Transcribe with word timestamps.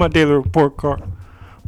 my 0.00 0.08
daily 0.08 0.32
report 0.32 0.76
card. 0.78 1.02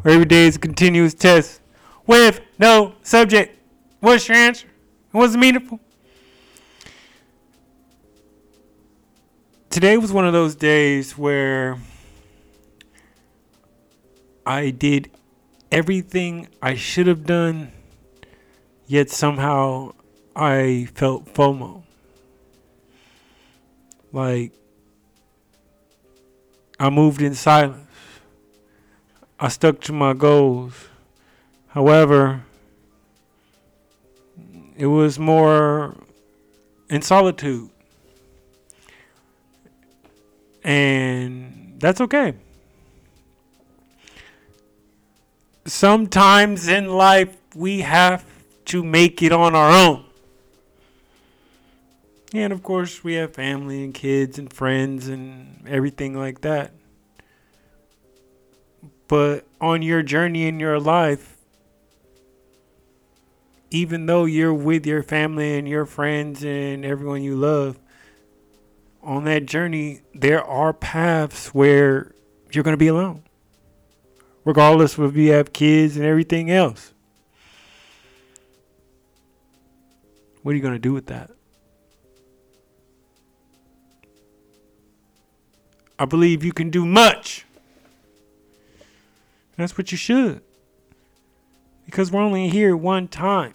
Where 0.00 0.14
every 0.14 0.24
day 0.24 0.46
is 0.46 0.56
a 0.56 0.58
continuous 0.58 1.14
test 1.14 1.60
with 2.06 2.40
no 2.58 2.94
subject. 3.02 3.56
What's 4.00 4.26
your 4.26 4.38
answer? 4.38 4.66
It 5.14 5.38
meaningful? 5.38 5.78
Today 9.68 9.96
was 9.98 10.12
one 10.12 10.26
of 10.26 10.32
those 10.32 10.54
days 10.54 11.16
where 11.16 11.78
I 14.44 14.70
did 14.70 15.10
everything 15.70 16.48
I 16.60 16.74
should 16.74 17.06
have 17.06 17.24
done, 17.24 17.70
yet 18.86 19.10
somehow 19.10 19.92
I 20.34 20.88
felt 20.94 21.26
FOMO. 21.32 21.82
Like, 24.10 24.52
I 26.80 26.90
moved 26.90 27.22
in 27.22 27.34
silence. 27.34 27.91
I 29.42 29.48
stuck 29.48 29.80
to 29.80 29.92
my 29.92 30.12
goals. 30.12 30.72
However, 31.66 32.44
it 34.76 34.86
was 34.86 35.18
more 35.18 35.96
in 36.88 37.02
solitude. 37.02 37.68
And 40.62 41.74
that's 41.80 42.00
okay. 42.00 42.34
Sometimes 45.64 46.68
in 46.68 46.90
life, 46.90 47.36
we 47.56 47.80
have 47.80 48.24
to 48.66 48.84
make 48.84 49.24
it 49.24 49.32
on 49.32 49.56
our 49.56 49.72
own. 49.72 50.04
And 52.32 52.52
of 52.52 52.62
course, 52.62 53.02
we 53.02 53.14
have 53.14 53.34
family 53.34 53.82
and 53.82 53.92
kids 53.92 54.38
and 54.38 54.52
friends 54.52 55.08
and 55.08 55.66
everything 55.66 56.14
like 56.14 56.42
that. 56.42 56.70
But 59.12 59.46
on 59.60 59.82
your 59.82 60.02
journey 60.02 60.46
in 60.46 60.58
your 60.58 60.80
life, 60.80 61.36
even 63.70 64.06
though 64.06 64.24
you're 64.24 64.54
with 64.54 64.86
your 64.86 65.02
family 65.02 65.58
and 65.58 65.68
your 65.68 65.84
friends 65.84 66.42
and 66.42 66.82
everyone 66.82 67.20
you 67.22 67.36
love, 67.36 67.78
on 69.02 69.24
that 69.24 69.44
journey, 69.44 70.00
there 70.14 70.42
are 70.42 70.72
paths 70.72 71.48
where 71.48 72.14
you're 72.52 72.64
going 72.64 72.72
to 72.72 72.78
be 72.78 72.86
alone, 72.86 73.22
regardless 74.46 74.96
of 74.96 75.10
if 75.10 75.16
you 75.18 75.32
have 75.32 75.52
kids 75.52 75.98
and 75.98 76.06
everything 76.06 76.50
else. 76.50 76.94
What 80.42 80.52
are 80.52 80.54
you 80.54 80.62
going 80.62 80.72
to 80.72 80.78
do 80.78 80.94
with 80.94 81.08
that? 81.08 81.30
I 85.98 86.06
believe 86.06 86.42
you 86.42 86.54
can 86.54 86.70
do 86.70 86.86
much. 86.86 87.44
That's 89.62 89.78
what 89.78 89.92
you 89.92 89.96
should. 89.96 90.42
Because 91.86 92.10
we're 92.10 92.20
only 92.20 92.48
here 92.48 92.76
one 92.76 93.06
time. 93.06 93.54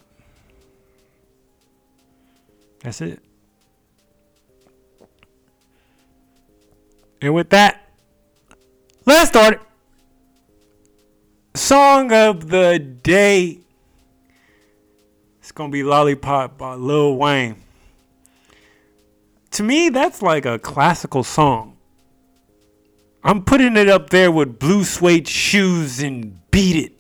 That's 2.80 3.02
it. 3.02 3.20
And 7.22 7.34
with 7.34 7.50
that, 7.50 7.90
let's 9.06 9.30
start. 9.30 9.62
Song 11.56 12.14
of 12.14 12.48
the 12.48 12.80
day. 12.80 13.60
It's 15.40 15.52
gonna 15.52 15.72
be 15.72 15.84
Lollipop 15.84 16.58
by 16.58 16.76
Lil 16.76 17.18
Wayne. 17.18 17.64
To 19.52 19.64
me, 19.64 19.90
that's 19.90 20.22
like 20.22 20.46
a 20.46 20.58
classical 20.58 21.26
song. 21.26 21.77
I'm 23.28 23.44
putting 23.44 23.76
it 23.76 23.90
up 23.90 24.10
there 24.10 24.32
with 24.32 24.58
blue 24.58 24.86
suede 24.86 25.28
shoes 25.28 26.00
and 26.00 26.40
beat 26.50 26.78
it. 26.78 26.94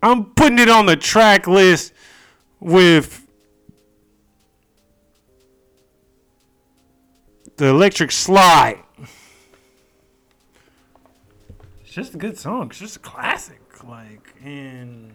I'm 0.00 0.26
putting 0.26 0.60
it 0.60 0.68
on 0.68 0.86
the 0.86 0.94
track 0.94 1.48
list 1.48 1.92
with 2.60 3.26
the 7.56 7.66
electric 7.66 8.12
slide. 8.12 8.84
It's 11.80 11.90
just 11.90 12.14
a 12.14 12.18
good 12.18 12.38
song. 12.38 12.68
It's 12.68 12.78
just 12.78 12.98
a 12.98 13.00
classic. 13.00 13.58
Like, 13.82 14.32
and 14.44 15.12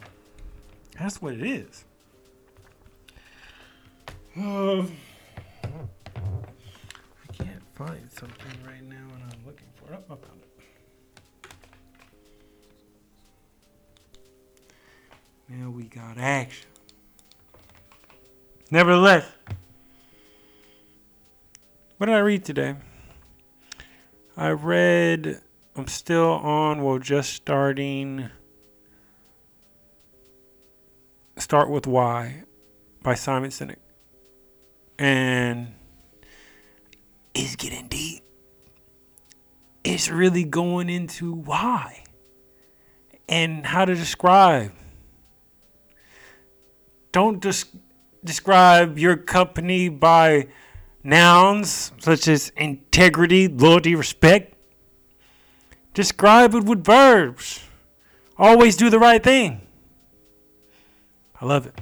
that's 0.99 1.21
what 1.21 1.35
it 1.35 1.41
is. 1.41 1.85
Can't 4.33 4.91
find 7.85 8.11
something 8.11 8.63
right 8.65 8.83
now 8.87 8.95
and 8.95 9.23
I'm 9.23 9.45
looking 9.45 9.67
for 9.75 9.93
it. 9.93 10.03
Oh, 10.09 10.13
I 10.13 10.27
found 10.27 10.41
it. 10.43 10.49
Now 15.49 15.69
we 15.71 15.83
got 15.83 16.17
action. 16.17 16.67
Nevertheless, 18.69 19.25
what 21.97 22.05
did 22.05 22.15
I 22.15 22.19
read 22.19 22.45
today? 22.45 22.75
I 24.37 24.49
read, 24.49 25.41
I'm 25.75 25.87
still 25.87 26.31
on, 26.31 26.83
well, 26.83 26.99
just 26.99 27.33
starting 27.33 28.29
Start 31.37 31.69
with 31.69 31.87
Why 31.87 32.43
by 33.01 33.15
Simon 33.15 33.49
Sinek. 33.49 33.77
And 34.99 35.73
it's 37.33 37.55
getting 37.55 37.87
deep. 37.87 38.23
It's 39.83 40.09
really 40.09 40.43
going 40.43 40.89
into 40.89 41.33
why 41.33 42.03
and 43.27 43.65
how 43.65 43.85
to 43.85 43.95
describe. 43.95 44.73
Don't 47.11 47.41
just 47.41 47.69
describe 48.23 48.97
your 48.97 49.17
company 49.17 49.89
by 49.89 50.47
nouns 51.03 51.91
such 51.99 52.27
as 52.27 52.49
integrity, 52.55 53.47
loyalty, 53.47 53.95
respect. 53.95 54.55
Describe 55.93 56.53
it 56.53 56.63
with 56.63 56.83
verbs. 56.83 57.63
Always 58.37 58.75
do 58.75 58.89
the 58.89 58.99
right 58.99 59.21
thing. 59.21 59.61
I 61.39 61.45
love 61.45 61.65
it. 61.65 61.75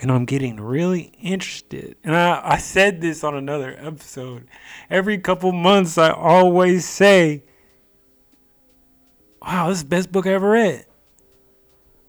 And 0.00 0.12
I'm 0.12 0.24
getting 0.24 0.60
really 0.60 1.12
interested. 1.20 1.96
And 2.04 2.14
I, 2.14 2.40
I 2.44 2.58
said 2.58 3.00
this 3.00 3.24
on 3.24 3.34
another 3.34 3.76
episode. 3.80 4.46
Every 4.88 5.18
couple 5.18 5.50
months, 5.52 5.98
I 5.98 6.10
always 6.10 6.84
say, 6.84 7.42
Wow, 9.42 9.68
this 9.68 9.78
is 9.78 9.84
the 9.84 9.88
best 9.88 10.12
book 10.12 10.26
I 10.26 10.30
ever 10.30 10.50
read. 10.50 10.84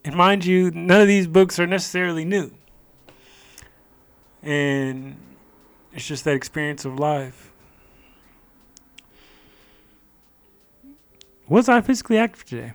And 0.04 0.16
mind 0.16 0.46
you, 0.46 0.72
none 0.72 1.02
of 1.02 1.08
these 1.08 1.28
books 1.28 1.60
are 1.60 1.68
necessarily 1.68 2.26
new. 2.26 2.52
And 4.42 5.18
it's 5.94 6.08
just 6.08 6.24
that 6.26 6.36
experience 6.36 6.86
of 6.86 7.00
life. 7.00 7.52
Was 11.48 11.68
I 11.68 11.82
physically 11.82 12.18
active 12.18 12.46
today? 12.46 12.74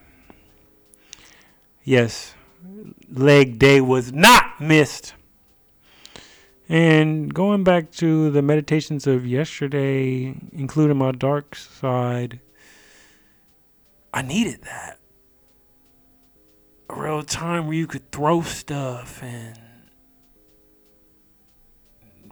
Yes. 1.84 2.34
Leg 3.10 3.58
day 3.58 3.80
was 3.80 4.12
not 4.12 4.60
missed. 4.60 5.14
And 6.68 7.32
going 7.32 7.62
back 7.62 7.90
to 7.92 8.30
the 8.30 8.40
meditations 8.40 9.06
of 9.06 9.26
yesterday, 9.26 10.34
including 10.52 10.96
my 10.96 11.12
dark 11.12 11.54
side, 11.54 12.40
I 14.12 14.22
needed 14.22 14.62
that. 14.62 14.98
A 16.88 16.94
real 16.94 17.22
time 17.22 17.66
where 17.66 17.76
you 17.76 17.86
could 17.86 18.10
throw 18.10 18.40
stuff 18.42 19.22
and 19.22 19.58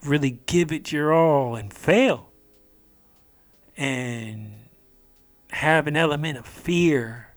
really 0.04 0.40
give 0.46 0.72
it 0.72 0.92
your 0.92 1.12
all 1.12 1.54
and 1.54 1.72
fail. 1.72 2.30
And 3.76 4.54
have 5.50 5.86
an 5.86 5.96
element 5.96 6.38
of 6.38 6.46
fear 6.46 7.34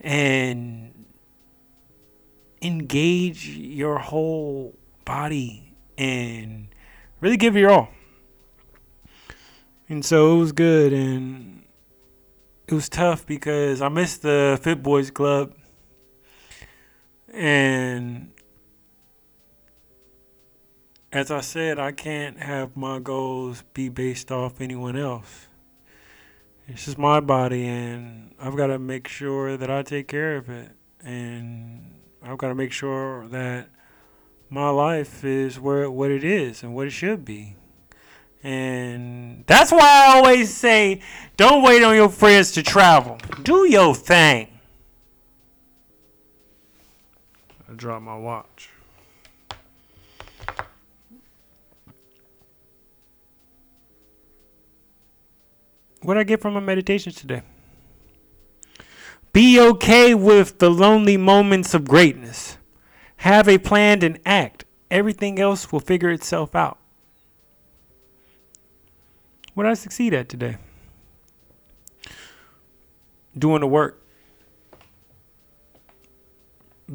and 0.00 0.97
engage 2.62 3.48
your 3.48 3.98
whole 3.98 4.76
body 5.04 5.74
and 5.96 6.68
really 7.20 7.36
give 7.36 7.56
your 7.56 7.70
all. 7.70 7.88
And 9.88 10.04
so 10.04 10.36
it 10.36 10.38
was 10.38 10.52
good 10.52 10.92
and 10.92 11.62
it 12.66 12.74
was 12.74 12.88
tough 12.88 13.24
because 13.26 13.80
I 13.80 13.88
missed 13.88 14.22
the 14.22 14.58
Fit 14.62 14.82
Boys 14.82 15.10
Club 15.10 15.54
and 17.32 18.30
as 21.12 21.30
I 21.30 21.40
said, 21.40 21.78
I 21.78 21.92
can't 21.92 22.38
have 22.38 22.76
my 22.76 22.98
goals 22.98 23.64
be 23.72 23.88
based 23.88 24.30
off 24.30 24.60
anyone 24.60 24.96
else. 24.96 25.46
It's 26.66 26.84
just 26.84 26.98
my 26.98 27.20
body, 27.20 27.66
and 27.66 28.34
I've 28.38 28.56
got 28.56 28.66
to 28.66 28.78
make 28.78 29.08
sure 29.08 29.56
that 29.56 29.70
I 29.70 29.82
take 29.82 30.06
care 30.06 30.36
of 30.36 30.50
it. 30.50 30.70
And 31.02 31.97
I've 32.28 32.36
got 32.36 32.48
to 32.48 32.54
make 32.54 32.72
sure 32.72 33.26
that 33.28 33.70
my 34.50 34.68
life 34.68 35.24
is 35.24 35.58
where 35.58 35.90
what 35.90 36.10
it 36.10 36.22
is 36.22 36.62
and 36.62 36.74
what 36.74 36.86
it 36.86 36.90
should 36.90 37.24
be. 37.24 37.56
And 38.42 39.44
that's 39.46 39.72
why 39.72 39.80
I 39.80 40.16
always 40.16 40.54
say 40.54 41.00
don't 41.38 41.62
wait 41.62 41.82
on 41.82 41.94
your 41.94 42.10
friends 42.10 42.52
to 42.52 42.62
travel. 42.62 43.16
Do 43.44 43.66
your 43.66 43.94
thing. 43.94 44.48
I 47.66 47.72
dropped 47.74 48.04
my 48.04 48.18
watch. 48.18 48.68
What 56.02 56.14
did 56.14 56.20
I 56.20 56.24
get 56.24 56.42
from 56.42 56.52
my 56.52 56.60
meditations 56.60 57.14
today? 57.14 57.42
Be 59.38 59.60
okay 59.60 60.16
with 60.16 60.58
the 60.58 60.68
lonely 60.68 61.16
moments 61.16 61.72
of 61.72 61.86
greatness. 61.86 62.58
Have 63.18 63.48
a 63.48 63.58
plan 63.58 64.02
and 64.02 64.18
act. 64.26 64.64
Everything 64.90 65.38
else 65.38 65.70
will 65.70 65.78
figure 65.78 66.10
itself 66.10 66.56
out. 66.56 66.76
What 69.54 69.62
did 69.62 69.70
I 69.70 69.74
succeed 69.74 70.12
at 70.12 70.28
today? 70.28 70.56
Doing 73.38 73.60
the 73.60 73.68
work. 73.68 74.02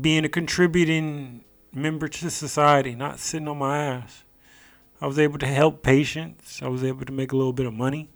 Being 0.01 0.25
a 0.25 0.29
contributing 0.29 1.45
member 1.71 2.09
to 2.09 2.29
society, 2.29 2.93
not 2.93 3.19
sitting 3.19 3.47
on 3.47 3.59
my 3.59 3.77
ass. 3.77 4.25
I 4.99 5.07
was 5.07 5.17
able 5.17 5.39
to 5.39 5.47
help 5.47 5.81
patients. 5.81 6.61
I 6.61 6.67
was 6.67 6.83
able 6.83 7.05
to 7.05 7.13
make 7.13 7.31
a 7.31 7.37
little 7.37 7.53
bit 7.53 7.67
of 7.67 7.73
money. 7.73 8.09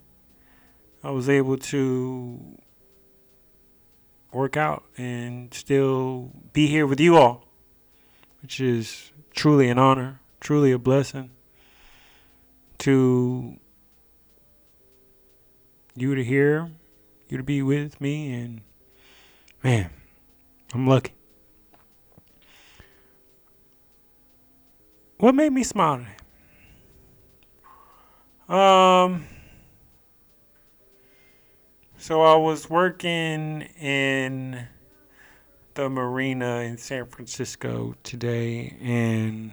I 1.02 1.12
was 1.12 1.30
able 1.30 1.56
to 1.56 2.58
work 4.32 4.56
out 4.56 4.84
and 4.96 5.52
still 5.54 6.30
be 6.52 6.66
here 6.66 6.86
with 6.86 7.00
you 7.00 7.16
all, 7.16 7.44
which 8.42 8.60
is 8.60 9.12
truly 9.34 9.68
an 9.68 9.78
honor, 9.78 10.20
truly 10.40 10.72
a 10.72 10.78
blessing 10.78 11.30
to 12.78 13.56
you 15.94 16.14
to 16.14 16.24
hear, 16.24 16.70
you 17.28 17.36
to 17.36 17.42
be 17.42 17.62
with 17.62 18.00
me, 18.00 18.32
and 18.32 18.60
man, 19.62 19.90
I'm 20.72 20.86
lucky. 20.86 21.12
What 25.18 25.34
made 25.34 25.52
me 25.52 25.64
smile? 25.64 26.06
Um, 28.48 29.26
so 31.98 32.22
I 32.22 32.36
was 32.36 32.70
working 32.70 33.62
in 33.80 34.68
the 35.74 35.90
marina 35.90 36.60
in 36.60 36.78
San 36.78 37.06
Francisco 37.06 37.96
today, 38.04 38.76
and 38.80 39.50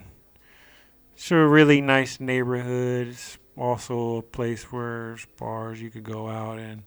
it's 1.15 1.31
a 1.31 1.38
really 1.38 1.81
nice 1.81 2.19
neighborhood. 2.19 3.07
It's 3.07 3.39
also 3.57 4.18
a 4.18 4.21
place 4.21 4.71
where 4.71 5.18
bars 5.39 5.81
you 5.81 5.89
could 5.89 6.03
go 6.03 6.27
out, 6.30 6.59
and 6.59 6.83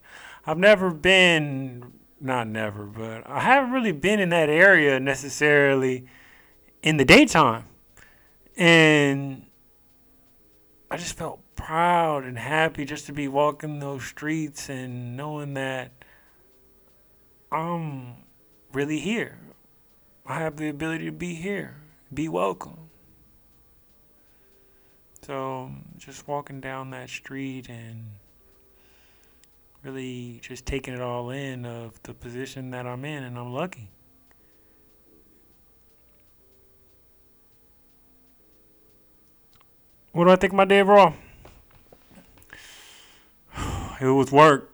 I've 0.47 0.59
never 0.59 0.91
been, 0.93 1.93
not 2.21 2.47
never, 2.47 2.85
but 2.85 3.29
I 3.29 3.41
haven't 3.41 3.73
really 3.73 3.93
been 3.93 4.21
in 4.21 4.29
that 4.29 4.49
area 4.49 5.01
necessarily 5.01 6.07
in 6.85 6.99
the 6.99 7.05
daytime, 7.05 7.65
and 8.57 9.45
I 10.89 10.97
just 10.97 11.19
felt 11.19 11.41
proud 11.59 12.25
and 12.25 12.39
happy 12.39 12.85
just 12.85 13.05
to 13.07 13.13
be 13.13 13.27
walking 13.27 13.81
those 13.81 14.05
streets 14.05 14.69
and 14.69 15.17
knowing 15.17 15.55
that 15.55 15.91
I'm 17.51 18.15
really 18.73 19.01
here. 19.01 19.39
I 20.25 20.39
have 20.39 20.57
the 20.57 20.69
ability 20.69 21.07
to 21.07 21.13
be 21.13 21.35
here, 21.35 21.75
be 22.15 22.29
welcome. 22.29 22.91
So 25.23 25.71
just 25.99 26.29
walking 26.29 26.61
down 26.61 26.91
that 26.91 27.11
street 27.11 27.69
and 27.69 28.13
really 29.83 30.39
just 30.41 30.65
taking 30.65 30.95
it 30.95 31.01
all 31.01 31.31
in 31.31 31.67
of 31.67 32.01
the 32.05 32.15
position 32.15 32.71
that 32.71 32.87
I'm 32.87 33.05
in, 33.05 33.25
and 33.25 33.37
I'm 33.37 33.53
lucky. 33.53 33.91
What 40.13 40.25
do 40.25 40.31
I 40.31 40.37
think 40.37 40.53
my 40.53 40.65
day 40.65 40.81
overall? 40.81 41.15
It 44.01 44.07
was 44.07 44.31
work. 44.31 44.73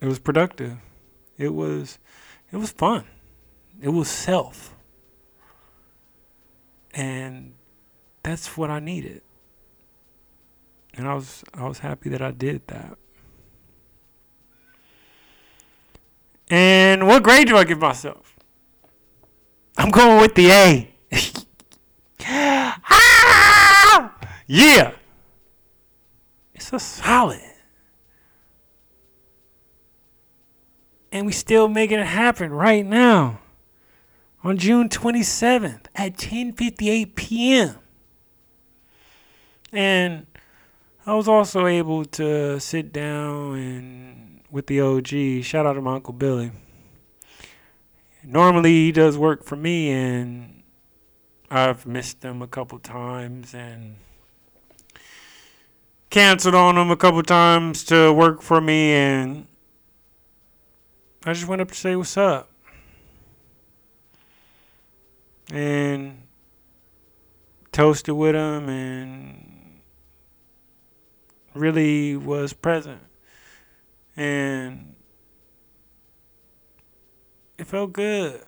It 0.00 0.06
was 0.06 0.18
productive. 0.18 0.78
It 1.36 1.54
was 1.54 1.98
it 2.52 2.56
was 2.56 2.70
fun. 2.70 3.04
It 3.80 3.90
was 3.90 4.08
self. 4.08 4.74
And 6.92 7.54
that's 8.22 8.56
what 8.56 8.70
I 8.70 8.80
needed. 8.80 9.22
And 10.94 11.06
I 11.06 11.14
was 11.14 11.44
I 11.54 11.68
was 11.68 11.78
happy 11.78 12.08
that 12.10 12.22
I 12.22 12.32
did 12.32 12.66
that. 12.68 12.96
And 16.48 17.06
what 17.06 17.22
grade 17.22 17.46
do 17.46 17.56
I 17.56 17.64
give 17.64 17.78
myself? 17.78 18.34
I'm 19.78 19.90
going 19.90 20.20
with 20.20 20.34
the 20.34 20.50
A. 20.50 20.90
ah! 22.26 24.12
Yeah. 24.48 24.92
It's 26.72 26.84
a 26.84 27.02
solid. 27.02 27.40
And 31.10 31.26
we 31.26 31.32
still 31.32 31.66
making 31.66 31.98
it 31.98 32.06
happen 32.06 32.52
right 32.52 32.86
now. 32.86 33.40
On 34.44 34.56
June 34.56 34.88
27th 34.88 35.86
at 35.96 36.16
10:58 36.16 37.16
p.m. 37.16 37.76
And 39.72 40.26
I 41.04 41.14
was 41.14 41.26
also 41.26 41.66
able 41.66 42.04
to 42.04 42.60
sit 42.60 42.92
down 42.92 43.56
and 43.56 44.40
with 44.48 44.68
the 44.68 44.80
OG. 44.80 45.42
Shout 45.42 45.66
out 45.66 45.72
to 45.72 45.80
my 45.80 45.96
uncle 45.96 46.14
Billy. 46.14 46.52
Normally 48.22 48.70
he 48.70 48.92
does 48.92 49.18
work 49.18 49.42
for 49.42 49.56
me 49.56 49.90
and 49.90 50.62
I've 51.50 51.84
missed 51.84 52.22
him 52.22 52.40
a 52.42 52.46
couple 52.46 52.78
times 52.78 53.54
and 53.54 53.96
canceled 56.10 56.54
on 56.54 56.76
him 56.76 56.90
a 56.90 56.96
couple 56.96 57.22
times 57.22 57.84
to 57.84 58.12
work 58.12 58.42
for 58.42 58.60
me, 58.60 58.92
and 58.92 59.46
I 61.24 61.32
just 61.32 61.46
went 61.46 61.62
up 61.62 61.68
to 61.68 61.74
say 61.74 61.96
what's 61.96 62.16
up. 62.16 62.50
And 65.52 66.22
toasted 67.72 68.14
with 68.14 68.34
him 68.34 68.68
and 68.68 69.80
really 71.54 72.16
was 72.16 72.52
present. 72.52 73.00
And 74.16 74.94
it 77.58 77.66
felt 77.66 77.92
good 77.92 78.42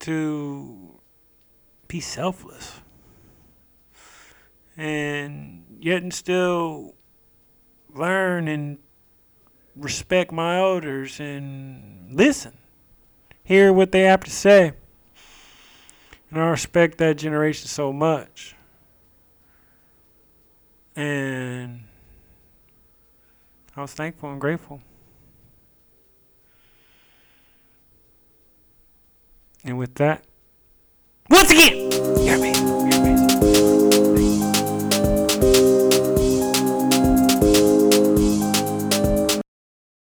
to 0.00 1.00
be 1.88 2.00
selfless 2.00 2.80
and 4.76 5.64
yet 5.80 6.02
and 6.02 6.14
still 6.14 6.94
learn 7.94 8.48
and 8.48 8.78
respect 9.76 10.32
my 10.32 10.58
elders 10.58 11.20
and 11.20 12.08
listen, 12.12 12.52
hear 13.44 13.72
what 13.72 13.92
they 13.92 14.02
have 14.02 14.24
to 14.24 14.30
say. 14.30 14.72
And 16.30 16.40
I 16.40 16.48
respect 16.48 16.98
that 16.98 17.18
generation 17.18 17.68
so 17.68 17.92
much. 17.92 18.54
And 20.94 21.84
I 23.76 23.82
was 23.82 23.92
thankful 23.92 24.30
and 24.30 24.40
grateful. 24.40 24.80
And 29.64 29.78
with 29.78 29.94
that, 29.96 30.24
once 31.28 31.50
again, 31.50 32.79